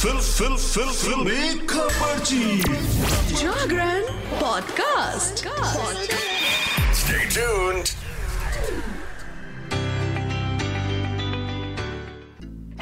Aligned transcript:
Fill 0.00 0.18
fill 0.18 0.56
fill 0.56 0.90
feel. 0.90 1.66
खबर 1.66 2.24
Jagran 3.34 4.02
podcast. 4.40 5.44
Stay 7.00 7.26
tuned. 7.34 7.90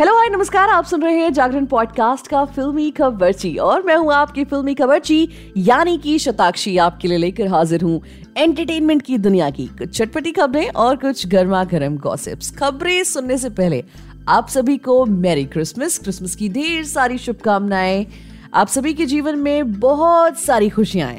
Hello 0.01 0.17
hi 0.19 0.29
नमस्कार 0.29 0.69
आप 0.69 0.85
सुन 0.85 1.03
रहे 1.03 1.17
हैं 1.17 1.33
जागरण 1.33 1.65
पॉडकास्ट 1.67 2.27
का 2.27 2.45
फिल्मी 2.45 2.91
खबरची 2.91 3.57
और 3.57 3.83
मैं 3.83 3.97
हूँ 3.97 4.13
आपकी 4.13 4.45
फिल्मी 4.45 4.75
खबरची 4.75 5.29
यानी 5.57 5.99
कि 5.99 6.19
शताक्षी 6.19 6.79
आपके 6.79 7.09
लिए 7.09 7.19
लेकर 7.19 7.47
हाजिर 7.47 7.83
हूँ 7.83 8.03
एंटरटेनमेंट 8.37 9.03
की 9.03 9.19
दुनिया 9.19 9.51
की 9.51 9.67
कुछ 9.67 9.97
चटपटी 9.99 10.33
खबरें 10.33 10.69
और 10.69 10.97
कुछ 10.97 11.27
गर्मा 11.27 11.65
गर्म 11.65 11.97
गॉसिप्स 11.97 12.51
खबरें 12.51 13.05
सुनने 13.05 13.39
से 13.39 13.51
पहले 13.51 13.85
आप 14.29 14.49
सभी 14.49 14.77
को 14.77 15.05
मैरी 15.07 15.45
क्रिसमस 15.45 15.99
क्रिसमस 15.99 16.35
की 16.37 16.49
ढेर 16.49 16.85
सारी 16.85 17.19
शुभकामनाएँ। 17.19 18.07
आप 18.55 18.69
सभी 18.69 18.95
के 18.95 19.07
जीवन 19.07 19.39
में 19.39 19.73
बहुत 19.73 20.39
सारी 20.39 20.69
खुशियाँ 20.69 21.13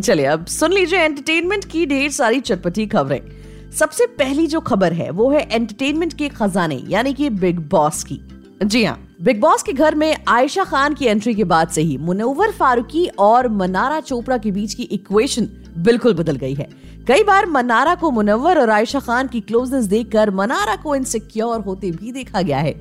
चलिए, 0.00 0.26
अब 0.26 0.46
सुन 0.46 0.72
लीजिए 0.72 0.98
एंटरटेनमेंट 0.98 1.64
की 1.64 1.86
ढेर 1.86 2.10
सारी 2.10 2.40
चटपटी 2.40 2.86
खबरें। 2.86 3.20
सबसे 3.72 4.06
पहली 4.06 4.46
जो 4.46 4.60
खबर 4.60 4.92
है, 4.92 5.10
वो 5.10 5.30
है 5.30 5.48
एंटरटेनमेंट 5.52 6.12
के 6.12 6.28
खजाने, 6.28 6.84
यानी 6.88 7.14
कि 7.14 7.30
बिग 7.30 7.60
बॉस 7.60 8.04
की। 8.04 8.20
जी 8.64 8.84
हाँ 8.84 9.09
बिग 9.22 9.40
बॉस 9.40 9.62
के 9.62 9.72
घर 9.72 9.94
में 9.94 10.16
आयशा 10.28 10.62
खान 10.64 10.94
की 10.94 11.06
एंट्री 11.06 11.34
के 11.34 11.44
बाद 11.44 11.68
से 11.68 11.82
ही 11.82 11.96
मुनव्वर 11.96 12.50
फारूकी 12.50 13.06
और 13.18 13.48
मनारा 13.48 14.00
चोपड़ा 14.00 14.38
के 14.38 14.50
बीच 14.50 14.74
की 14.74 14.82
इक्वेशन 14.82 15.48
बिल्कुल 15.78 16.14
बदल 16.14 16.36
गई 16.36 16.54
है। 16.54 16.68
कई 17.08 17.22
बार 17.22 17.46
मनारा 17.46 17.94
को 17.94 18.10
मुनव्वर 18.10 18.58
और 18.58 18.70
आयशा 18.70 19.00
खान 19.00 19.28
की 19.28 19.40
क्लोजनेस 19.40 19.84
देखकर 19.84 20.30
मनारा 20.30 20.76
को 20.76 20.94
इनसिक्योर 20.94 21.60
होते 21.60 21.90
भी 21.90 22.12
देखा 22.12 22.42
गया 22.42 22.58
है। 22.58 22.72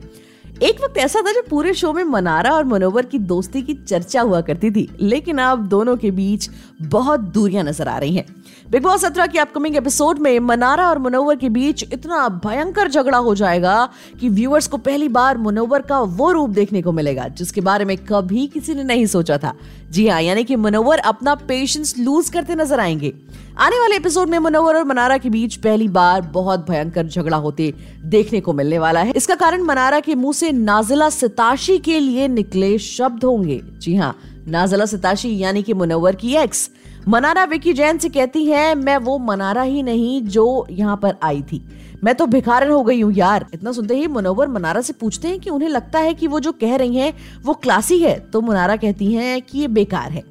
एक 0.64 0.82
वक्त 0.84 0.98
ऐसा 0.98 1.20
था 1.22 1.32
जब 1.32 1.48
पूरे 1.50 1.74
शो 1.74 1.92
में 1.94 2.04
मनारा 2.04 2.52
और 2.52 2.64
मनोवर 2.64 3.06
की 3.06 3.20
दोस्ती 3.20 3.62
की 3.62 3.74
चर्चा 3.74 4.22
हुआ 4.22 4.42
करती 4.42 4.72
थी, 4.72 4.88
लेकिन 5.02 5.38
अब 5.38 5.68
दोनों 5.68 5.96
के 5.98 6.12
बीच 6.12 6.50
बहुत 6.82 7.20
दूरियाँ 7.20 7.64
नज़र 7.64 7.88
आ 7.88 7.98
रही 7.98 8.16
हैं। 8.16 8.26
बिग 8.72 8.84
बॉस 8.84 9.02
सत्रह 9.02 9.26
की 9.26 9.38
अपकमिंग 9.38 9.76
एपिसोड 9.76 10.20
में 10.20 10.40
मनारा 10.40 10.88
और 10.90 11.00
मनोवर 11.00 11.36
के 11.36 11.50
बीच 11.50 11.84
इतना 11.84 12.28
भयंकर 12.46 12.90
झगड़ा 12.90 13.18
हो 13.18 13.36
जाएगा 13.36 13.88
कि 14.20 14.30
व्यूअर्स 14.30 14.68
को 14.68 14.78
पहली 14.78 15.08
बार 15.10 15.38
मनोवर 15.38 15.82
का 15.82 16.00
वो 16.00 16.32
रूप 16.32 16.50
देखने 16.50 16.82
को 16.82 16.92
मिलेगा, 16.92 17.28
जिसके 17.28 17.62
बारे 17.62 17.86
में 17.86 17.98
कभी 18.06 18.46
किसी 18.48 18.76
ने 18.76 18.84
नहीं 18.84 19.06
सोचा 19.06 19.38
था। 19.38 19.54
जी 19.90 20.08
हाँ 20.08 20.22
यानी 20.22 20.44
कि 20.44 20.56
मनोवर 20.56 20.98
अपना 21.00 21.34
पेशेंस 21.48 21.94
लूज 22.00 22.30
करते 22.30 22.56
नज़र 22.56 22.80
आएँगे। 22.80 23.14
आने 23.58 23.80
वाले 23.80 23.96
एपिसोड 23.96 24.30
में 24.30 24.38
मनोवर 24.40 24.76
और 24.76 24.84
मनारा 24.84 25.18
के 25.18 25.30
बीच 25.30 25.56
पहली 25.56 25.88
बार 25.88 26.22
बहुत 26.34 26.70
भयंकर 26.70 27.08
झगड़ा 27.08 27.38
होते 27.38 27.74
देखने 28.06 28.40
को 28.40 28.54
मिलने 28.54 28.80
वाला 28.80 29.02
है। 29.02 29.14
इसका 29.16 29.36
कारण 29.36 29.64
मनारा 29.64 30.00
के 30.00 30.16
मुँह 30.16 30.34
से 30.34 30.52
नाजिला 30.52 31.10
सिताशी 31.10 31.78
के 31.80 32.00
लिए 32.00 32.28
निकले 32.28 32.78
शब्द 32.80 33.24
होंगे। 33.24 33.62
जी 33.74 33.96
हाँ 33.96 34.16
नाजिला 34.48 34.86
सिताशी 34.86 35.38
यानी 35.38 35.64
कि 35.64 35.74
मुनव्वर 35.74 36.16
की 36.16 36.36
एक्स 36.36 36.70
मनारा 37.08 37.44
विकी 37.44 37.74
जैन 37.74 37.98
से 37.98 38.10
कहती 38.10 38.46
है, 38.46 38.74
मैं 38.76 38.98
वो 38.98 39.18
मनारा 39.18 39.62
ही 39.62 39.84
नहीं 39.84 40.22
जो 40.24 40.66
यहाँ 40.72 40.98
पर 40.98 41.16
आई 41.24 41.42
थी। 41.42 41.62
मैं 42.04 42.16
तो 42.16 42.26
भिखारन 42.26 42.72
हो 42.72 42.84
गई 42.84 43.02
हूँ, 43.02 43.14
यार। 43.14 43.46
इतना 43.54 43.72
सुनते 43.72 43.96
ही 43.96 44.08
मुनव्वर 44.08 44.48
मनारा 44.48 44.82
से 44.82 44.94
पूछते 44.94 45.28
हैं 45.28 45.40
कि 45.40 45.50
उन्हें 45.50 45.70
लगता 45.70 46.00
है 46.00 46.14
कि 46.14 46.28
वो 46.28 46.40
जो 46.40 46.52
कह 46.52 46.76
रही 46.76 46.96
हैं, 46.96 47.14
वो 47.44 47.54
क्लासी 47.54 48.00
है। 48.00 48.20
तो 48.20 48.42
मुनारा 48.42 48.76
कहती 48.76 49.14
हैं 49.14 49.42
कि 49.42 49.60
ये 49.60 49.68
बेकार 49.68 50.12
है। 50.12 50.24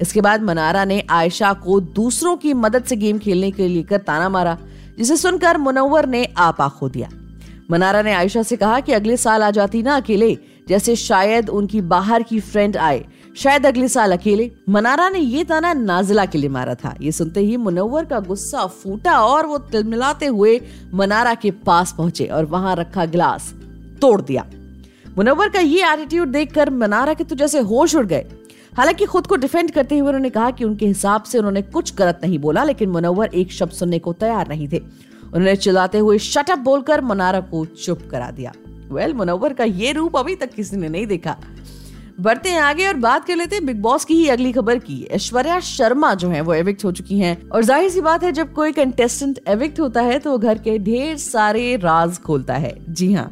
इसके 0.00 0.20
बाद 0.20 0.42
मनारा 0.42 0.84
ने 0.84 1.02
आयशा 1.10 1.52
को 1.52 1.80
दूसरों 1.80 2.36
की 2.36 2.54
मदद 2.54 2.84
से 2.84 2.96
गेम 2.96 3.18
खेलने 3.18 3.50
के 3.50 3.68
लिए 3.68 3.82
कर 3.82 3.98
ताना 3.98 4.28
मारा, 4.28 4.58
जिसे 4.98 5.16
सुनकर 5.16 5.58
मुनव्वर 5.58 6.06
ने 6.06 6.28
आपा 6.36 6.68
खो 6.68 6.88
दिया। 6.88 7.08
मनारा 7.70 8.02
ने 8.02 8.12
आयशा 8.12 8.42
से 8.42 8.56
कहा 8.56 8.80
कि 8.80 8.92
अगले 8.92 9.16
साल 9.16 9.42
आ 9.42 9.50
जाती 9.50 9.82
ना 9.82 9.96
अकेले, 9.96 10.38
जैसे 10.68 10.96
शायद 10.96 11.48
उनकी 11.48 11.80
बाहर 11.80 12.22
की 12.22 12.40
फ्रेंड 12.40 12.76
आए। 12.76 13.04
शायद 13.36 13.66
अगले 13.66 13.88
साल 13.88 14.12
अकेले। 14.12 14.50
मनारा 14.68 15.08
ने 15.08 15.18
ये 15.18 15.44
ताना 15.44 15.72
नाजिला 15.72 16.24
के 16.24 16.38
लिए 16.38 16.48
मारा 16.48 16.74
था। 16.74 16.94
ये 17.00 17.12
सुनते 17.12 17.40
ही 17.40 17.56
मुनव्वर 17.56 18.04
का 18.04 18.20
गुस्सा 18.20 18.66
फूटा 18.66 19.18
और 19.20 19.46
वो 19.46 19.58
तिलमिलाते 19.58 20.26
हुए 20.26 20.60
मनारा 20.94 21.34
के 21.34 21.50
पास 21.50 21.94
पहुँचे 21.98 22.26
और 22.26 22.44
वहाँ 22.44 22.76
रखा 22.76 23.04
गिलास 23.04 23.52
तोड़ 24.00 24.20
दिया। 24.20 24.46
मुनव्वर 25.18 25.48
का 25.48 25.60
ये 25.60 25.92
एटीट्यूड 25.92 26.28
देखकर 26.28 26.70
मनारा 26.70 27.14
के 27.14 27.24
तो 27.24 27.36
जैसे 27.36 27.58
होश 27.60 27.94
उड़ 27.94 28.06
गए। 28.06 28.24
हालाँकि 28.76 29.04
खुद 29.04 29.26
को 29.26 29.36
डिफेंड 29.36 29.70
करते 29.70 29.98
हुए 29.98 30.08
उन्होंने 30.08 30.30
कहा 30.30 30.50
कि 30.50 30.64
उनके 30.64 30.86
हिसाब 30.86 31.22
से 31.22 31.38
उन्होंने 31.38 31.62
कुछ 31.62 31.94
गलत 31.94 32.20
नहीं 32.22 32.38
बोला 32.38 32.64
लेकिन 32.64 32.88
मुनव्वर 32.88 33.34
एक 33.34 33.52
शब्द 33.52 33.72
सुनने 33.72 33.98
को 33.98 34.12
तैयार 34.12 34.48
नहीं 34.48 34.68
थे। 34.68 34.78
उन्होंने 35.24 35.56
चिल्लाते 35.56 35.98
हुए 35.98 36.18
शटअप 36.18 36.58
बोलकर 36.58 37.00
मनारा 37.00 37.40
को 37.40 37.64
चुप 37.64 38.08
करा 38.10 38.30
दिया। 38.30 38.52
वेल 38.90 39.06
well, 39.06 39.16
मुनव्वर 39.16 39.52
का 39.52 39.64
ये 39.64 39.92
रूप 39.92 40.16
अभी 40.16 40.34
तक 40.34 40.52
किसी 40.52 40.76
ने 40.76 40.88
नहीं 40.88 41.06
देखा। 41.06 41.36
बढ़ते 42.18 42.48
हैं 42.48 42.60
आगे 42.60 42.86
और 42.86 42.94
बात 42.96 43.24
कर 43.26 43.36
लेते 43.36 43.56
हैं 43.56 43.64
बिग 43.66 43.80
बॉस 43.82 44.04
की 44.04 44.14
ही 44.14 44.28
अगली 44.28 44.52
खबर 44.52 44.78
की। 44.78 45.02
ऐश्वर्या 45.10 45.58
शर्मा 45.60 46.12
जो 46.14 46.28
है, 46.28 46.40
वो 46.40 46.54
एविक्ट 46.54 46.84
हो 46.84 46.92
चुकी 46.92 47.18
हैं। 47.18 47.48
और 47.48 47.64
ज़ाहिर 47.64 47.90
सी 47.90 48.00
बात 48.00 48.24
है, 48.24 48.30
जब 48.32 48.52
कोई 48.52 48.72
कंटेस्टेंट 48.72 49.40
एविक्ट 49.48 49.80
होता 49.80 50.02
है 50.02 50.18
तो 50.18 50.30
वो 50.30 50.38
घर 50.38 50.58
के 50.58 50.78
ढेर 50.80 51.16
सारे 51.16 51.74
राज 51.76 52.18
खोलता 52.18 52.54
है। 52.56 52.74
जी 52.88 53.12
हाँ। 53.12 53.30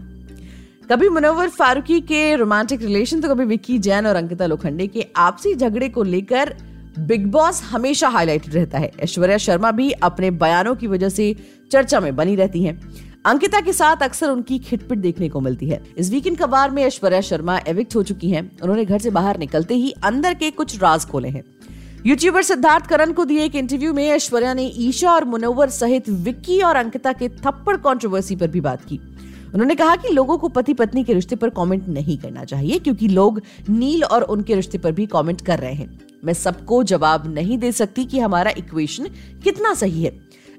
कभी 0.90 1.08
मुनव्वर 1.08 1.48
फारूकी 1.48 2.00
के 2.00 2.34
रोमांटिक 2.36 2.82
रिलेशन 2.82 3.20
तो 3.20 3.28
कभी 3.28 3.44
विक्की 3.44 3.78
जैन 3.78 4.06
और 4.06 4.16
अंकिता 4.16 4.46
लोखंडे 4.46 4.86
के 4.86 5.06
आपसी 5.16 5.54
झगड़े 5.54 5.88
को 5.88 6.02
लेकर 6.02 6.54
बिग 6.98 7.26
बॉस 7.26 7.62
हमेशा 7.62 8.08
हाईलाइटेड 8.08 8.54
रहता 8.54 8.78
है। 8.78 8.90
ऐश्वर्या 9.00 9.38
शर्मा 9.38 9.70
भी 9.72 9.90
अपने 10.02 10.30
बयानों 10.32 10.74
की 10.74 10.86
वजह 10.86 11.08
से 11.08 11.34
चर्चा 11.72 12.00
में 12.00 12.14
बनी 12.16 12.34
रहती 12.36 12.62
हैं। 12.64 12.80
अंकिता 13.24 13.60
के 13.60 13.72
साथ 13.72 13.96
अक्सर 13.96 14.30
उनकी 14.30 14.58
खिटपिट 14.58 14.98
देखने 14.98 15.28
को 15.28 15.40
मिलती 15.40 15.68
है। 15.68 15.80
इस 15.98 16.10
वीकेंड 16.10 16.38
कबार 16.38 16.70
में 16.70 16.82
ऐश्वर्या 16.82 17.20
शर्मा 17.20 17.58
एविक्ट 17.58 17.96
हो 17.96 18.02
चुकी 18.02 18.30
हैं। 18.30 18.40
उन्होंने 18.62 18.84
घर 18.84 18.98
से 18.98 19.10
बाहर 19.10 19.38
निकलते 19.38 19.74
ही 19.74 19.90
अंदर 20.04 20.34
के 20.34 20.50
कुछ 20.50 20.82
राज 20.82 21.04
खोले 21.04 21.28
हैं। 21.28 21.44
यूट्यूबर 22.06 22.42
सिद्धार्थ 22.42 22.86
करण 22.86 23.12
को 23.12 23.24
दिए 23.24 23.44
एक 23.44 23.54
इंटरव्यू 23.54 23.92
में 23.92 24.04
ऐश्वर्या 24.08 24.54
ने 24.54 24.64
ईशा 24.66 25.12
और 25.12 25.24
मुनव्वर 25.24 25.68
सहित 25.68 26.08
विक्की 26.08 26.60
और 26.60 26.76
अंकिता 26.76 27.12
के 27.12 27.28
थप्पड़ 27.28 27.76
कंट्रोवर्सी 27.76 28.36
पर 28.36 28.48
भी 28.48 28.60
बात 28.60 28.84
की। 28.84 29.00
उन्होंने 29.54 29.74
कहा 29.74 29.96
कि 29.96 30.08
लोगों 30.08 30.38
को 30.38 30.48
पति 30.48 30.74
पत्नी 30.74 31.04
के 31.04 31.14
रिश्ते 31.14 31.36
पर 31.36 31.50
कमेंट 31.50 31.88
नहीं 31.88 32.18
करना 32.18 32.44
चाहिए, 32.44 32.78
क्योंकि 32.78 33.08
लोग 33.08 33.40
नील 33.68 34.04
और 34.04 34.22
उनके 34.22 34.54
रिश्ते 34.54 34.78
पर 34.78 34.92
भी 34.92 35.06
कमेंट 35.06 35.40
कर 35.40 35.58
रहे 35.58 35.72
हैं। 35.72 36.00
मैं 36.24 36.32
सबको 36.32 36.82
जवाब 36.82 37.34
नहीं 37.34 37.58
दे 37.58 37.72
सकती 37.72 38.04
कि 38.04 38.18
हमारा 38.18 38.50
इक्वेशन 38.58 39.06
कितना 39.44 39.74
सही 39.74 40.02
है। 40.02 40.12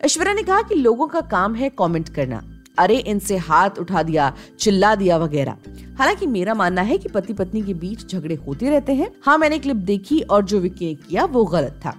ऐश्वर्या 0.05 0.33
ने 0.33 0.43
कहा 0.43 0.61
कि 0.61 0.75
लोगों 0.75 1.07
का 1.07 1.21
काम 1.21 1.55
है 1.55 1.69
कमेंट 1.69 2.09
करना। 2.09 2.52
अरे 2.77 2.97
इनसे 2.97 3.37
हाथ 3.37 3.69
उठा 3.79 4.03
दिया, 4.03 4.33
चिल्ला 4.59 4.95
दिया 4.95 5.17
वगैरह। 5.17 5.57
हालाँकि 5.97 6.27
मेरा 6.27 6.53
मानना 6.53 6.81
है 6.81 6.97
कि 6.97 7.09
पति 7.09 7.33
पत्नी 7.33 7.61
के 7.61 7.73
बीच 7.73 8.11
झगड़े 8.11 8.35
होते 8.35 8.69
रहते 8.69 8.93
हैं। 8.93 9.11
हाँ 9.23 9.37
मैंने 9.37 9.59
क्लिप 9.59 9.75
देखी 9.75 10.21
और 10.21 10.45
जो 10.45 10.59
विकी 10.59 10.95
किया, 10.95 11.25
वो 11.25 11.45
गलत 11.45 11.79
था। 11.85 11.95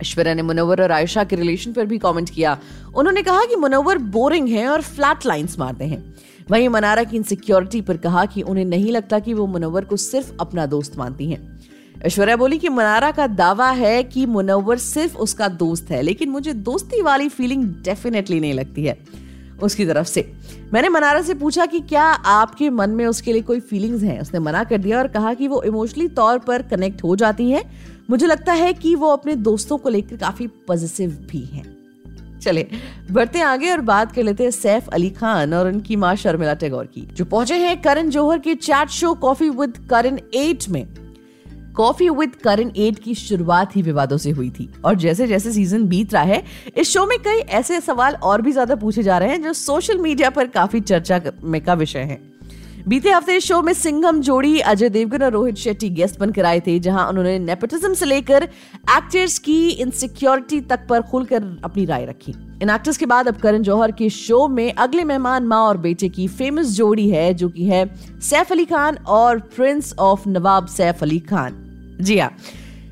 ऐश्वर्या 0.00 0.34
ने 0.34 0.42
मुनव्वर 0.42 0.82
और 0.82 0.92
आयशा 0.92 1.24
के 1.24 1.36
रिलेशन 1.36 1.72
पर 1.72 1.86
भी 1.86 1.98
कमेंट 1.98 2.30
किया। 2.30 2.58
उन्होंने 2.96 3.22
कहा 3.22 3.44
कि 3.44 3.56
मुनव्वर 3.56 3.98
बोरिंग 3.98 4.48
है 4.48 4.68
और 4.68 4.82
फ्लैट 4.82 5.26
लाइंस 5.26 5.58
मारते 5.58 5.84
हैं। 5.84 6.14
वहीं 6.50 6.68
मनारा 6.68 7.04
की 7.04 7.16
इनसिक्योरिटी 7.16 7.80
पर 7.80 7.96
कहा 7.96 8.24
कि 8.24 8.42
उन्हें 8.42 8.64
नहीं 8.64 8.92
लगता 8.92 9.18
कि 9.18 9.34
वो 9.34 9.46
मुनव्वर 9.46 9.84
को 9.84 9.96
सिर्फ़ 9.96 10.32
अपना 10.40 10.66
दोस्त 10.66 10.96
मानती 10.96 11.30
हैं। 11.30 11.60
ऐश्वर्या 12.02 12.36
बोली 12.36 12.58
कि 12.58 12.68
मनारा 12.68 13.10
का 13.10 13.26
दावा 13.26 13.70
है 13.70 14.02
कि 14.02 14.26
मुनव्वर 14.26 14.78
सिर्फ़ 14.78 15.16
उसका 15.16 15.48
दोस्त 15.48 15.90
है, 15.90 16.02
लेकिन 16.02 16.28
मुझे 16.28 16.52
दोस्ती 16.52 17.02
वाली 17.02 17.28
फीलिंग 17.28 17.64
डेफिनेटली 17.64 18.40
नहीं 18.40 18.54
लगती 18.54 18.84
है। 18.84 19.23
उसकी 19.62 19.86
तरफ़ 19.86 20.06
से। 20.06 20.32
मैंने 20.72 20.88
मनारा 20.88 21.22
से 21.22 21.34
पूछा 21.34 21.66
कि 21.66 21.80
क्या 21.80 22.04
आपके 22.04 22.70
मन 22.70 22.90
में 22.90 23.06
उसके 23.06 23.32
लिए 23.32 23.42
कोई 23.42 23.60
फीलिंग्स 23.60 24.02
हैं? 24.02 24.20
उसने 24.20 24.40
मना 24.40 24.64
कर 24.64 24.78
दिया 24.78 24.98
और 24.98 25.08
कहा 25.08 25.34
कि 25.34 25.48
वो 25.48 25.62
इमोशनली 25.62 26.08
तौर 26.08 26.38
पर 26.38 26.62
कनेक्ट 26.62 27.04
हो 27.04 27.16
जाती 27.16 27.50
हैं। 27.50 27.62
मुझे 28.10 28.26
लगता 28.26 28.52
है 28.52 28.72
कि 28.72 28.94
वो 28.94 29.08
अपने 29.08 29.36
दोस्तों 29.36 29.78
को 29.78 29.88
लेकर 29.88 30.16
काफ़ी 30.16 30.46
पॉजिटिव 30.46 31.10
भी 31.30 31.40
हैं। 31.40 31.74
चले, 32.40 32.66
बढ़ते 33.10 33.40
आगे 33.40 33.70
और 33.70 33.80
बात 33.80 34.12
कर 34.12 34.22
लेते 34.22 34.44
हैं 34.44 34.50
सैफ 34.50 34.88
अली 34.88 35.10
खान 35.10 35.54
और 35.54 35.68
उनकी 35.68 35.96
माँ 35.96 36.14
शर्मिला 36.16 36.54
टैगोर 36.54 36.86
की, 36.86 37.00
जो 37.00 37.24
पहुँचे 37.24 37.54
हैं 37.54 37.80
करण 37.82 38.10
जौहर 38.10 38.38
के 38.38 38.54
chat 38.54 38.88
show 38.88 39.14
coffee 39.14 39.48
with 39.48 39.86
Karan 39.90 40.18
eight 40.34 40.68
में। 40.68 41.03
कॉफ़ी 41.76 42.08
विद 42.10 42.34
करण 42.34 42.70
एट 42.76 42.98
की 42.98 43.14
शुरुआत 43.14 43.74
ही 43.76 43.82
विवादों 43.82 44.16
से 44.16 44.30
हुई 44.30 44.50
थी। 44.50 44.68
और 44.84 44.94
जैसे 44.96 45.26
जैसे 45.26 45.52
सीज़न 45.52 45.86
बीत 45.88 46.14
रहा 46.14 46.22
है, 46.22 46.42
इस 46.76 46.92
शो 46.92 47.06
में 47.06 47.18
कई 47.18 47.38
ऐसे 47.38 47.80
सवाल 47.80 48.14
और 48.14 48.42
भी 48.42 48.52
ज़्यादा 48.52 48.74
पूछे 48.76 49.02
जा 49.02 49.18
रहे 49.18 49.28
हैं 49.28 49.42
जो 49.42 49.52
सोशल 49.54 49.98
मीडिया 49.98 50.30
पर 50.30 50.46
काफ़ी 50.48 50.80
चर्चा 50.82 51.20
में 51.44 51.60
का 51.60 51.74
विषय 51.74 52.00
है। 52.00 52.20
बीते 52.88 53.10
हफ़्ते 53.10 53.38
शो 53.40 53.60
में 53.62 53.72
सिंघम 53.72 54.20
जोड़ी, 54.20 54.58
अजय 54.60 54.88
देवगन 54.88 55.22
और 55.22 55.32
रोहित 55.32 55.56
शेट्टी 55.56 55.88
गेस्ट 55.90 56.18
बनकर 56.20 56.44
आए 56.44 56.60
थे, 56.60 56.78
जहाँ 56.78 57.08
उन्होंने 57.08 57.38
नेपोटिज्म 57.38 57.92
से 57.94 58.06
लेकर 58.06 58.42
एक्टर्स 58.42 59.38
की 59.38 59.68
इनसिक्योरिटी 59.68 60.60
तक 60.62 60.86
पर 60.88 61.02
खुलकर 61.02 61.42
अपनी 61.64 61.84
राय 61.84 62.04
रखी। 62.06 62.34
इन 62.62 62.70
एक्टर्स 62.70 62.96
के 62.96 63.06
बाद 63.06 63.28
अब 63.28 63.36
करण 63.36 63.62
जौहर 63.62 63.92
के 63.92 64.10
शो 64.10 64.46
में 64.48 64.72
अगले 64.72 65.04
मेहमान 65.04 65.46
माँ 65.46 65.62
और 65.62 65.76
बेटे 65.78 66.08
की 66.08 66.28
फ़ेमस 66.28 66.76
जोड़ी 66.76 67.08
है, 67.08 67.32
जो 67.34 67.48
कि 67.48 67.64
है 67.64 67.84
सैफ 68.20 68.52
अली 68.52 68.64
खान 68.66 68.96
और 68.96 69.38
प्रिंस 69.56 69.94
ऑफ़ 69.98 70.28
नवाब 70.28 70.66
सैफ 70.68 71.02
अली 71.02 71.18
खान। 71.20 71.60
जी 72.00 72.18
हाँ। 72.18 72.30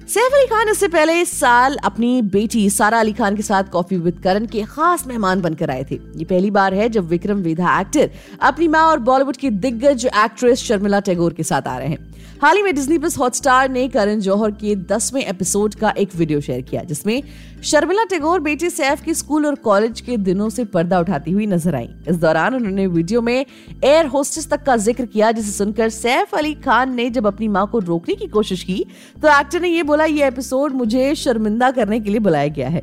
सैफ 0.02 0.32
अली 0.34 0.46
खान 0.46 0.68
इससे 0.68 0.86
पहले 0.88 1.20
इस 1.20 1.30
साल 1.30 1.76
अपनी 1.84 2.20
बेटी 2.30 2.68
सारा 2.70 3.00
अली 3.00 3.12
खान 3.12 3.36
के 3.36 3.42
साथ 3.42 3.70
कॉफ़ी 3.72 3.96
विद 3.96 4.18
करण 4.24 4.46
के 4.46 4.62
खास 4.64 5.06
मेहमान 5.06 5.40
बनकर 5.40 5.70
आए 5.70 5.84
थे। 5.90 5.94
ये 5.94 6.24
पहली 6.24 6.50
बार 6.50 6.74
है 6.74 6.88
जब 6.88 7.08
विक्रम 7.08 7.42
वेधा 7.42 7.80
एक्टर 7.80 8.10
अपनी 8.42 8.68
माँ 8.68 8.84
और 8.86 8.98
बॉलीवुड 9.00 9.36
की 9.36 9.50
दिग्गज 9.50 10.06
एक्ट्रेस 10.06 10.62
शर्मिला 10.62 11.00
टैगोर 11.00 11.32
के 11.32 11.42
साथ 11.42 11.68
आ 11.68 11.76
रहे 11.78 11.88
हैं। 11.88 12.10
हाल 12.42 12.56
ही 12.56 12.62
में 12.62 12.74
डिज्नी 12.74 12.96
प्लस 12.98 13.16
हॉटस्टार 13.18 13.68
ने 13.70 13.86
करण 13.88 14.20
जौहर 14.20 14.50
के 14.52 14.74
दसवें 14.76 15.22
एपिसोड 15.22 15.74
का 15.74 15.92
एक 15.98 16.14
वीडियो 16.16 16.40
शेयर 16.40 16.60
किया, 16.62 16.82
जिसमें 16.82 17.22
शर्मिला 17.62 18.04
टैगोर 18.04 18.40
बेटे 18.40 18.70
सैफ 18.70 19.02
के 19.02 19.14
स्कूल 19.14 19.46
और 19.46 19.54
कॉलेज 19.64 20.00
के 20.00 20.16
दिनों 20.18 20.48
से 20.50 20.64
पर्दा 20.66 20.98
उठाती 21.00 21.30
हुई 21.30 21.46
नज़र 21.46 21.74
आई। 21.74 21.88
इस 22.08 22.16
दौरान 22.16 22.54
उन्होंने 22.54 22.86
वीडियो 22.88 23.20
में 23.22 23.44
एयर 23.84 24.06
होस्टेस 24.06 24.48
तक 24.50 24.62
का 24.64 24.76
ज़िक्र 24.78 25.06
किया, 25.06 25.30
जिसे 25.32 25.52
सुनकर 25.52 25.88
सैफ 25.90 26.34
अली 26.34 26.54
खान 26.56 26.94
ने 26.94 27.08
जब 27.10 27.26
अपनी 27.26 27.48
माँ 27.48 27.66
को 27.72 27.78
रोकने 27.80 28.14
की 28.14 28.26
कोशिश 28.28 28.62
की 28.64 28.84
तो 29.22 29.28
एक्टर 29.30 29.60
ने 29.60 29.68
यह 29.68 29.82
बोला, 29.92 30.04
ये 30.04 30.26
एपिसोड 30.26 30.72
मुझे 30.72 31.14
शर्मिंदा 31.14 31.70
करने 31.70 31.98
के 32.00 32.10
लिए 32.10 32.20
बुलाया 32.20 32.48
गया 32.48 32.68
है. 32.68 32.82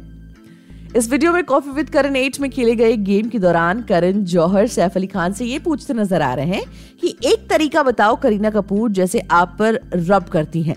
इस 0.96 1.10
वीडियो 1.12 1.32
में 1.34 1.44
कॉफ़ी 1.44 1.72
विद 1.72 1.90
करण 1.90 2.16
एट 2.16 2.40
में 2.40 2.50
खेले 2.50 2.76
गए 2.76 2.96
गेम 2.98 3.30
के 3.30 3.40
दौरान 3.40 3.82
करण 3.84 4.24
जौहर 4.26 4.68
सैफ 4.68 4.96
अली 4.98 5.08
खान 5.08 5.34
से 5.34 5.46
ये 5.46 5.60
पूछते 5.60 5.94
नज़र 5.94 6.22
आ 6.22 6.34
रहे 6.34 6.46
हैं 6.48 6.64
कि 7.02 7.16
एक 7.26 7.48
तरीका 7.50 7.84
बताओ 7.84 8.16
करीना 8.16 8.50
कपूर 8.50 8.92
जैसे 8.92 9.20
आप 9.32 9.56
पर 9.60 9.80
रब 9.94 10.28
करती 10.28 10.62
हैं। 10.62 10.76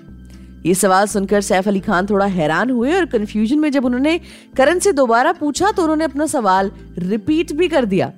ये 0.66 0.74
सवाल 0.74 1.06
सुनकर 1.06 1.40
सैफ 1.40 1.68
अली 1.68 1.80
खान 1.80 2.06
थोड़ा 2.06 2.26
हैरान 2.26 2.70
हुए 2.70 2.94
और 2.94 3.06
कंफ्यूजन 3.06 3.58
में 3.58 3.70
जब 3.70 3.84
उन्होंने 3.84 4.18
करण 4.56 4.78
से 4.78 4.92
दोबारा 4.92 5.32
पूछा 5.32 5.70
तो 5.70 5.82
उन्होंने 5.82 6.04
अपना 6.04 6.26
सवाल 6.26 6.70
रिपीट 6.98 7.52
भी 7.52 7.68
कर 7.68 7.84
दिया। 7.84 8.12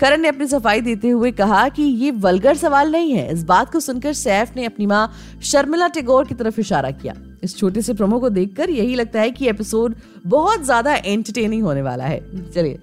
करण 0.00 0.20
ने 0.20 0.28
अपनी 0.28 0.46
सफ़ाई 0.46 0.80
देते 0.80 1.10
हुए 1.10 1.30
कहा 1.32 1.68
कि 1.68 1.82
ये 1.82 2.10
वलगर 2.20 2.56
सवाल 2.56 2.92
नहीं 2.92 3.12
है। 3.12 3.32
इस 3.32 3.44
बात 3.44 3.72
को 3.72 3.80
सुनकर 3.80 4.12
सैफ 4.12 4.56
ने 4.56 4.64
अपनी 4.64 4.86
माँ 4.86 5.04
शर्मिला 5.42 5.88
टेगोर 5.88 6.24
की 6.24 6.34
तरफ़ 6.34 6.60
इशारा 6.60 6.90
किया। 6.92 7.14
इस 7.42 7.56
छोटे 7.56 7.82
से 7.82 7.94
प्रोमो 7.94 8.18
को 8.20 8.28
देखकर 8.30 8.70
यही 8.70 8.94
लगता 8.94 9.20
है 9.20 9.30
कि 9.30 9.48
एपिसोड 9.48 9.94
बहुत 10.26 10.64
ज़्यादा 10.64 10.94
एंटरटेनिंग 10.94 11.62
होने 11.62 11.82
वाला 11.82 12.04
है। 12.04 12.50
चलिए, 12.50 12.78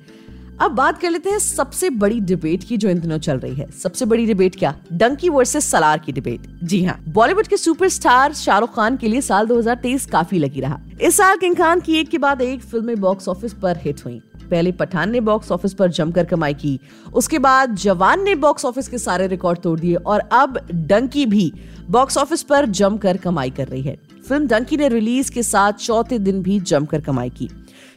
अब 0.61 0.71
बात 0.71 0.99
कर 1.01 1.11
लेते 1.11 1.29
हैं 1.29 1.39
सबसे 1.39 1.89
बड़ी 1.89 2.19
डिबेट 2.21 2.63
की 2.63 2.77
जो 2.77 2.89
इन 2.89 2.99
दिनों 2.99 3.17
चल 3.17 3.37
रही 3.39 3.53
है। 3.55 3.69
सबसे 3.73 4.05
बड़ी 4.05 4.25
डिबेट 4.25 4.55
क्या? 4.55 4.75
डंकी 4.93 5.29
वर्सेस 5.29 5.69
सलार 5.71 5.99
की 5.99 6.11
डिबेट 6.11 6.47
जी 6.63 6.83
हाँ 6.85 6.99
बॉलीवुड 7.09 7.47
के 7.47 7.57
सुपरस्टार 7.57 8.33
शाहरुख 8.35 8.75
खान 8.75 8.97
के 8.97 9.07
लिए 9.07 9.21
साल 9.21 9.47
2023 9.47 10.05
काफ़ी 10.05 10.39
लगी 10.39 10.61
रहा। 10.61 10.79
इस 11.01 11.17
साल 11.17 11.37
किंग 11.37 11.55
खान 11.55 11.79
की 11.79 11.95
एक 11.95 12.09
के 12.09 12.17
बाद 12.17 12.41
एक 12.41 12.61
फ़िल्में 12.61 12.99
बॉक्स 13.01 13.27
ऑफ़िस 13.27 13.53
पर 13.53 13.77
हिट 13.77 14.05
हुई। 14.05 14.21
पहले 14.41 14.71
पठान 14.71 15.11
ने 15.11 15.19
बॉक्स 15.21 15.51
ऑफ़िस 15.51 15.73
पर 15.73 15.91
जमकर 15.91 16.25
कमाई 16.25 16.53
की, 16.53 16.79
उसके 17.13 17.39
बाद 17.39 17.75
जवान 17.75 18.23
ने 18.23 18.35
बॉक्स 18.37 18.65
ऑफ़िस 18.65 18.87
के 18.87 18.97
सारे 18.97 19.27
रिकॉर्ड 19.27 19.59
तोड़ 19.59 19.79
दिए 19.79 19.95
और 19.95 20.19
अब 20.33 20.59
डंकी 20.71 21.25
भी 21.25 21.51
बॉक्स 21.89 22.17
ऑफ़िस 22.17 22.43
पर 22.43 22.65
जमकर 22.65 23.17
कमाई 23.17 23.49
कर 23.49 23.67
रही 23.67 23.81
है। 23.81 23.97
फ़िल्म 24.29 24.47
डंकी 24.47 24.77
ने 24.77 24.87
रिलीज़ 24.89 25.31
के 25.31 25.43
साथ 25.43 25.73
चौथे 25.73 26.17
दिन 26.19 26.41
भी 26.43 26.59
जमकर 26.61 27.01
कमाई 27.01 27.29
की। 27.29 27.49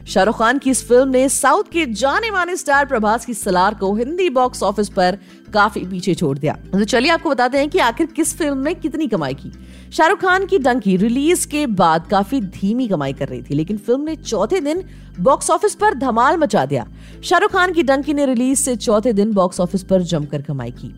शाहरुख 0.07 0.37
खान 0.37 0.57
की 0.57 0.69
इस 0.69 0.83
फ़िल्म 0.87 1.09
ने 1.09 1.27
साउथ 1.29 1.63
के 1.63 1.85
जाने 1.93 2.31
माने 2.31 2.55
स्टार 2.57 2.85
प्रभास 2.85 3.25
की 3.25 3.33
सलार 3.33 3.73
को 3.73 3.93
हिंदी 3.95 4.29
बॉक्स 4.29 4.63
ऑफ़िस 4.63 4.89
पर 4.89 5.17
काफ़ी 5.53 5.85
पीछे 5.85 6.15
छोड़ 6.15 6.37
दिया। 6.37 6.53
तो 6.73 6.83
चलिए 6.83 7.11
आपको 7.11 7.29
बताते 7.29 7.57
हैं 7.57 7.69
कि 7.69 7.79
आखिर 7.79 8.07
किस 8.07 8.35
फ़िल्म 8.37 8.57
में 8.57 8.75
कितनी 8.75 9.07
कमाई 9.07 9.33
की। 9.33 9.51
शाहरुख 9.91 10.19
खान 10.19 10.45
की 10.45 10.59
डंकी 10.59 10.97
रिलीज़ 10.97 11.47
के 11.47 11.65
बाद 11.67 12.07
काफ़ी 12.07 12.41
धीमी 12.41 12.87
कमाई 12.87 13.13
कर 13.13 13.27
रही 13.27 13.41
थी, 13.41 13.53
लेकिन 13.53 13.77
फ़िल्म 13.77 14.01
ने 14.01 14.15
चौथे 14.15 14.59
दिन 14.59 14.83
बॉक्स 15.19 15.49
ऑफ़िस 15.51 15.75
पर 15.75 15.93
धमाल 15.93 16.37
मचा 16.37 16.65
दिया। 16.65 16.87
शाहरुख 17.23 17.51
खान 17.51 17.73
की 17.73 17.83
डंकी 17.83 18.13
ने 18.13 18.25
रिलीज़ 18.25 18.59
से 18.59 18.75
चौथे 18.75 19.13
दिन 19.13 19.33
बॉक्स 19.33 19.59
ऑफ़िस 19.59 19.83
पर 19.83 20.01
जमकर 20.03 20.41
कमाई 20.41 20.71
की। 20.71 20.93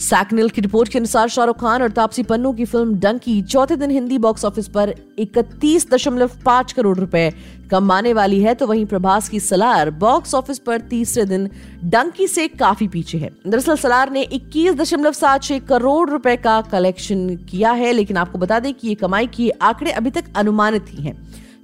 सैकनिल 0.00 0.48
की 0.48 0.60
रिपोर्ट 0.60 0.88
के 0.88 0.98
अनुसार 0.98 1.28
शाहरुख 1.28 1.60
खान 1.60 1.82
और 1.82 1.90
तापसी 1.90 2.22
पन्नू 2.22 2.52
की 2.52 2.64
फ़िल्म 2.64 2.94
डंकी 3.00 3.40
चौथे 3.42 3.76
दिन 3.76 3.90
हिंदी 3.90 4.18
बॉक्स 4.18 4.44
ऑफ़िस 4.44 4.68
पर 4.68 4.94
इकतीस 5.18 5.88
दशमलव 5.90 6.30
पाँच 6.44 6.72
करोड़ 6.72 6.96
रुपए 6.98 7.30
कमाने 7.70 8.12
वाली 8.12 8.40
है 8.40 8.54
तो 8.54 8.66
वहीं 8.66 8.84
प्रभास 8.86 9.28
की 9.28 9.40
सलार 9.40 9.90
बॉक्स 10.00 10.34
ऑफ़िस 10.34 10.58
पर 10.58 10.80
तीसरे 10.80 11.24
दिन 11.24 11.48
डंकी 11.84 12.26
से 12.26 12.46
काफ़ी 12.48 12.88
पीछे 12.88 13.18
है। 13.18 13.30
दरअसल 13.46 13.76
सलार 13.76 14.10
ने 14.10 14.22
इक्कीस 14.22 14.74
दशमलव 14.74 15.12
सात 15.12 15.42
छह 15.42 15.58
करोड़ 15.68 16.08
रुपए 16.10 16.36
का 16.36 16.60
कलेक्शन 16.62 17.28
किया 17.50 17.72
है, 17.72 17.92
लेकिन 17.92 18.16
आपको 18.16 18.38
बता 18.38 18.60
दें 18.60 18.72
कि 18.74 18.88
ये 18.88 18.94
कमाई 18.94 19.26
के 19.26 19.48
आंकड़े 19.50 19.90
अभी 19.92 20.10
तक 20.10 20.24
अनुमानित 20.36 20.86
ही 20.88 21.02
हैं। 21.02 21.16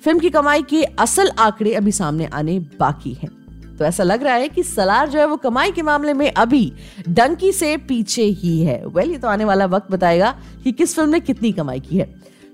फ़िल्म 0.04 0.18
की 0.18 0.30
कमाई 0.30 0.62
के 0.62 0.82
असल 0.82 1.30
आंकड़े 1.38 1.74
अभी 1.74 1.92
सामने 1.92 2.26
आने 2.26 2.58
बाकी 2.80 3.12
हैं। 3.12 3.30
तो 3.78 3.84
ऐसा 3.84 4.02
लग 4.02 4.22
रहा 4.22 4.34
है 4.34 4.48
कि 4.48 4.62
सलार 4.62 5.08
जो 5.08 5.18
है 5.18 5.26
वो 5.26 5.36
कमाई 5.36 5.72
के 5.72 5.82
मामले 5.82 6.12
में 6.12 6.30
अभी 6.32 6.72
डंकी 7.08 7.52
से 7.52 7.76
पीछे 7.88 8.22
ही 8.22 8.58
है। 8.60 8.82
वेल 8.86 9.10
ये 9.10 9.18
तो 9.18 9.28
आने 9.28 9.44
वाला 9.44 9.66
वक्त 9.66 9.90
बताएगा 9.90 10.34
कि 10.64 10.72
किस 10.72 10.94
फ़िल्म 10.94 11.10
ने 11.10 11.20
कितनी 11.20 11.52
कमाई 11.52 11.80
की 11.80 11.98
है। 11.98 12.04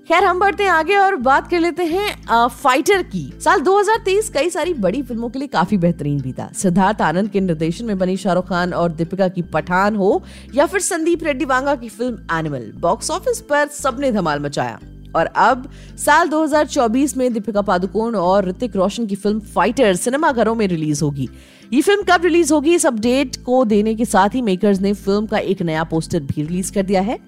खैर 0.07 0.23
हम 0.23 0.39
बढ़ते 0.39 0.63
हैं 0.63 0.69
आगे 0.71 0.95
और 0.97 1.15
बात 1.15 1.49
कर 1.49 1.59
लेते 1.59 1.83
हैं 1.83 2.25
आ, 2.25 2.47
फाइटर 2.47 3.01
की। 3.03 3.33
साल 3.43 3.61
2023 3.61 4.29
कई 4.29 4.49
सारी 4.49 4.73
बड़ी 4.75 5.01
फ़िल्मों 5.03 5.29
के 5.29 5.39
लिए 5.39 5.47
काफ़ी 5.47 5.77
बेहतरीन 5.77 6.19
भी 6.21 6.33
था। 6.33 6.49
सिद्धार्थ 6.53 7.01
आनंद 7.01 7.29
के 7.29 7.39
निर्देशन 7.39 7.85
में 7.85 7.97
बनी 7.97 8.17
शाहरुख 8.17 8.49
खान 8.49 8.73
और 8.73 8.91
दीपिका 8.91 9.27
की 9.27 9.41
पठान 9.53 9.95
हो 9.95 10.21
या 10.55 10.65
फिर 10.65 10.81
संदीप 10.81 11.23
रेड्डी 11.23 11.45
वांगा 11.45 11.75
की 11.75 11.89
फ़िल्म 11.89 12.37
एनिमल 12.37 12.71
बॉक्स 12.77 13.11
ऑफ़िस 13.11 13.41
पर 13.41 13.67
सबने 13.67 14.11
धमाल 14.11 14.39
मचाया। 14.39 14.79
और 15.15 15.25
अब 15.25 15.69
साल 15.97 16.29
2024 16.29 17.15
में 17.17 17.31
दीपिका 17.33 17.61
पादुकोण 17.61 18.15
और 18.15 18.47
ऋतिक 18.47 18.75
रोशन 18.75 19.05
की 19.05 19.15
फ़िल्म 19.15 19.39
फाइटर 19.55 19.95
सिनेमाघरों 19.95 20.55
में 20.55 20.67
रिलीज़ 20.67 21.03
होगी। 21.03 21.29
ये 21.73 21.81
फ़िल्म 21.81 22.03
कब 22.03 22.23
रिलीज़ 22.23 22.53
होगी 22.53 22.75
इस 22.75 22.85
अपडेट 22.85 23.35
को 23.35 23.63
देने 23.65 23.95
के 23.95 24.05
साथ 24.05 24.35
ही 24.35 24.41
मेकर्स 24.41 24.81
ने 24.81 24.93
फ़िल्म 24.93 25.25
का 25.25 25.37
एक 25.37 25.61
नया 25.61 25.83
पोस्टर 25.83 26.19
भी 26.19 26.41
रिलीज़ 26.41 26.71
कर 26.73 26.83
दिया 26.83 27.01
है। 27.01 27.19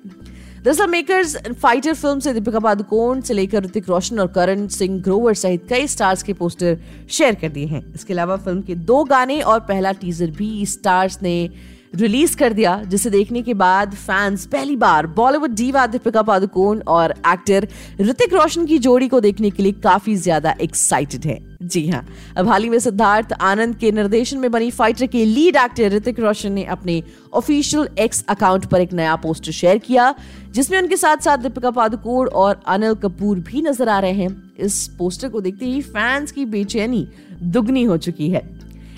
दरअसल 0.63 0.87
मेकर्स 0.87 1.35
फाइटर 1.61 1.93
फ़िल्म 1.93 2.19
से 2.19 2.33
दीपिका 2.33 2.59
पादुकोण 2.59 3.21
से 3.21 3.33
लेकर 3.33 3.63
ऋतिक 3.63 3.89
रोशन 3.89 4.19
और 4.19 4.27
करण 4.27 4.67
सिंह 4.67 4.99
ग्रोवर 5.01 5.33
सहित 5.33 5.65
कई 5.69 5.87
स्टार्स 5.87 6.23
के 6.23 6.33
पोस्टर 6.33 6.77
शेयर 7.09 7.35
कर 7.35 7.49
दिए 7.49 7.65
हैं। 7.65 7.83
इसके 7.93 8.13
अलावा 8.13 8.35
फ़िल्म 8.37 8.61
के 8.61 8.75
दो 8.75 9.03
गाने 9.03 9.39
और 9.41 9.59
पहला 9.59 9.91
टीजर 9.91 10.31
भी 10.31 10.65
स्टार्स 10.65 11.17
ने 11.23 11.49
रिलीज़ 11.93 12.35
कर 12.37 12.53
दिया, 12.53 12.75
जिसे 12.83 13.09
देखने 13.09 13.41
के 13.41 13.53
बाद 13.53 13.93
फैंस 13.93 14.45
पहली 14.47 14.75
बार 14.77 15.07
बॉलीवुड 15.09 15.55
डीवा 15.55 15.85
दीपिका 15.87 16.21
पादुकोण 16.21 16.79
और 16.87 17.13
एक्टर 17.27 17.67
ऋतिक 18.01 18.33
रोशन 18.33 18.65
की 18.65 18.77
जोड़ी 18.79 19.07
को 19.07 19.19
देखने 19.19 19.49
के 19.49 19.63
लिए 19.63 19.71
काफ़ी 19.83 20.15
ज़्यादा 20.17 20.55
एक्साइटेड 20.61 21.25
है। 21.25 21.39
जी 21.63 21.87
हाँ 21.89 22.05
अब 22.37 22.47
हाल 22.47 22.63
ही 22.63 22.69
में 22.69 22.77
सिद्धार्थ 22.79 23.33
आनंद 23.41 23.75
के 23.75 23.91
निर्देशन 23.91 24.37
में 24.37 24.49
बनी 24.51 24.69
फाइटर 24.71 25.05
के 25.07 25.25
लीड 25.25 25.55
एक्टर 25.55 25.91
ऋतिक 25.91 26.19
रोशन 26.19 26.53
ने 26.53 26.63
अपने 26.65 27.01
ऑफिशियल 27.33 27.87
एक्स 27.99 28.23
अकाउंट 28.29 28.65
पर 28.65 28.81
एक 28.81 28.93
नया 28.93 29.15
पोस्टर 29.17 29.51
शेयर 29.51 29.77
किया, 29.79 30.13
जिसमें 30.51 30.79
उनके 30.79 30.97
साथ 30.97 31.17
साथ 31.17 31.37
दीपिका 31.39 31.71
पादुकोण 31.71 32.27
और 32.27 32.61
अनिल 32.67 32.93
कपूर 33.03 33.39
भी 33.41 33.61
नज़र 33.61 33.89
आ 33.89 33.99
रहे 33.99 34.13
हैं। 34.13 34.55
इस 34.59 34.87
पोस्टर 34.97 35.29
को 35.29 35.41
देखते 35.41 35.65
ही 35.65 35.81
फैंस 35.83 36.31
की 36.31 36.45
बेचैनी 36.47 37.07
दुगनी 37.43 37.83
हो 37.83 37.97
चुकी 37.99 38.29
है। 38.29 38.43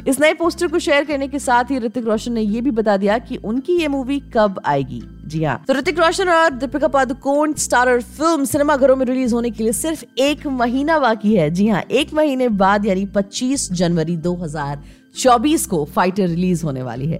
इस 0.07 0.19
नए 0.19 0.33
पोस्टर 0.33 0.67
को 0.67 0.79
शेयर 0.79 1.03
करने 1.03 1.27
के 1.27 1.39
साथ 1.39 1.71
ही 1.71 1.77
ऋतिक 1.79 2.05
रोशन 2.05 2.33
ने 2.33 2.41
यह 2.41 2.61
भी 2.61 2.71
बता 2.71 2.95
दिया 2.97 3.17
कि 3.19 3.35
उनकी 3.37 3.73
ये 3.73 3.87
मूवी 3.87 4.19
कब 4.33 4.59
आएगी। 4.65 5.01
जी 5.25 5.43
हाँ। 5.43 5.63
तो 5.67 5.73
ऋतिक 5.73 5.99
रोशन 5.99 6.29
और 6.29 6.49
Deepika 6.51 6.87
Padukone 6.87 7.53
starrer 7.55 8.01
film 8.01 8.45
cinema 8.45 8.75
घरों 8.77 8.95
में 8.95 9.05
रिलीज़ 9.05 9.33
होने 9.35 9.51
के 9.51 9.63
लिए 9.63 9.73
सिर्फ़ 9.73 10.03
एक 10.19 10.47
महीना 10.47 10.99
बाकी 10.99 11.35
है। 11.35 11.49
जी 11.49 11.67
हाँ 11.67 11.81
एक 11.81 12.13
महीने 12.13 12.49
बाद 12.49 12.85
यानी 12.85 13.05
25 13.07 13.71
जनवरी 13.71 14.17
2024 14.17 15.65
को 15.65 15.83
फाइटर 15.85 16.27
रिलीज़ 16.27 16.65
होने 16.65 16.83
वाली 16.83 17.07
है। 17.07 17.19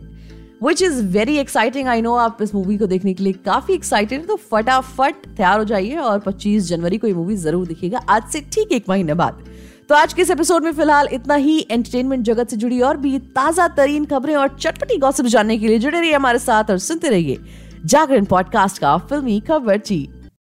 Which 0.63 0.81
is 0.81 1.01
very 1.08 1.38
exciting 1.38 1.88
I 1.88 2.01
know 2.01 2.13
आप 2.15 2.38
इस 2.41 2.53
मूवी 2.55 2.77
को 2.77 2.88
देखने 2.88 3.13
के 3.13 3.24
लिए 3.24 3.34
काफ़ी 3.46 3.74
एक्साइटेड 3.74 4.19
है 4.19 4.27
तो 4.27 4.36
फटाफट 4.51 5.25
तैयार 5.27 5.58
हो 5.60 5.65
जाइए 5.65 5.96
और 5.98 6.19
25 6.19 6.67
जनवरी 6.67 6.98
को 6.98 7.08
ये 7.08 7.13
मूवी 7.13 7.36
ज़रूर 7.38 7.67
दिखेगा। 7.67 8.01
आज 8.10 8.29
से 8.31 8.41
ठीक 8.53 8.72
एक 8.72 8.89
महीने 8.89 9.13
बाद। 9.13 9.43
तो 9.90 9.96
आज 9.96 10.13
के 10.13 10.22
इस 10.22 10.30
एपिसोड 10.30 10.63
में 10.63 10.72
फ़िलहाल 10.72 11.08
इतना 11.13 11.36
ही। 11.36 11.68
एंटरटेनमेंट 11.72 12.24
जगत 12.25 12.50
से 12.50 12.58
जुड़ी 12.58 12.82
और 12.82 12.98
भी 12.98 13.20
ताज़ा 13.20 13.68
तरीन 13.68 14.06
खबरें 14.06 14.36
और 14.36 14.58
चटपटी 14.60 14.98
गॉसिप 14.98 15.25
जानने 15.25 15.58
के 15.58 15.68
लिए 15.68 15.80
जुड़े 15.80 16.00
रहिए 16.00 16.13
हमारे 16.13 16.40
साथ 16.40 16.63
और 16.70 16.78
सुनते 16.78 17.10
रहिए 17.10 17.40
जागरण 17.86 18.25
पॉडकास्ट 18.25 18.78
का 18.78 18.98
फिल्मी 18.98 19.40
खबर 19.40 19.78
ची 19.78 20.12